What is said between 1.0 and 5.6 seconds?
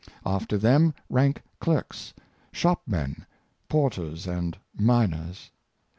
rank clerks, shop men, porters and miners.